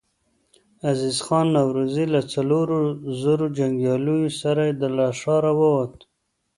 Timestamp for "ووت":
5.59-5.95